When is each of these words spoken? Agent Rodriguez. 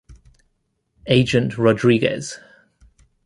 Agent 1.05 1.59
Rodriguez. 1.59 2.39